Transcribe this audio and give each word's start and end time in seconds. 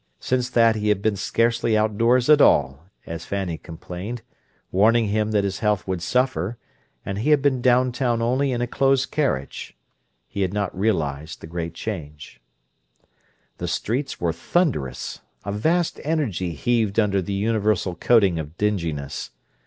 Since 0.19 0.49
that 0.49 0.75
he 0.75 0.89
had 0.89 1.03
been 1.03 1.15
"scarcely 1.15 1.77
outdoors 1.77 2.27
at 2.27 2.41
all," 2.41 2.85
as 3.05 3.23
Fanny 3.23 3.59
complained, 3.59 4.23
warning 4.71 5.09
him 5.09 5.29
that 5.29 5.43
his 5.43 5.59
health 5.59 5.87
would 5.87 6.01
suffer, 6.01 6.57
and 7.05 7.19
he 7.19 7.29
had 7.29 7.43
been 7.43 7.61
downtown 7.61 8.19
only 8.19 8.51
in 8.51 8.63
a 8.63 8.65
closed 8.65 9.11
carriage. 9.11 9.77
He 10.27 10.41
had 10.41 10.55
not 10.55 10.75
realized 10.75 11.39
the 11.41 11.45
great 11.45 11.75
change. 11.75 12.41
The 13.59 13.67
streets 13.67 14.19
were 14.19 14.33
thunderous; 14.33 15.21
a 15.45 15.51
vast 15.51 15.99
energy 16.03 16.53
heaved 16.53 16.99
under 16.99 17.21
the 17.21 17.33
universal 17.33 17.93
coating 17.93 18.39
of 18.39 18.57
dinginess. 18.57 19.29